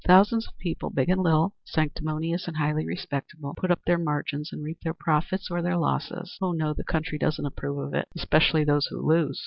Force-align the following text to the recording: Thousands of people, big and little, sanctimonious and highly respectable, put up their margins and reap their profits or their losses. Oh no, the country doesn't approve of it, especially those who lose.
Thousands 0.03 0.47
of 0.47 0.57
people, 0.57 0.89
big 0.89 1.09
and 1.09 1.21
little, 1.21 1.53
sanctimonious 1.63 2.47
and 2.47 2.57
highly 2.57 2.87
respectable, 2.87 3.53
put 3.55 3.69
up 3.69 3.81
their 3.85 3.99
margins 3.99 4.51
and 4.51 4.63
reap 4.63 4.79
their 4.81 4.95
profits 4.95 5.51
or 5.51 5.61
their 5.61 5.77
losses. 5.77 6.39
Oh 6.41 6.53
no, 6.53 6.73
the 6.73 6.83
country 6.83 7.19
doesn't 7.19 7.45
approve 7.45 7.77
of 7.77 7.93
it, 7.93 8.07
especially 8.17 8.63
those 8.63 8.87
who 8.87 8.99
lose. 8.99 9.39